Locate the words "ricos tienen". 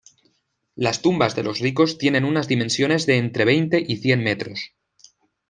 1.59-2.25